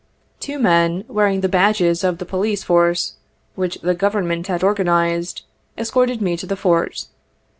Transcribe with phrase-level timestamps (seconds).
[0.39, 3.17] Two men, wearing the badges of the police force
[3.53, 5.43] which the Govern ment had organized,
[5.77, 7.05] escorted me to the Fort.